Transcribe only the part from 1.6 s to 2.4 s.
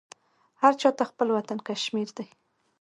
کشمیردی